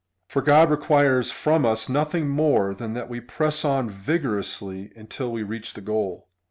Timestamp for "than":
2.73-2.95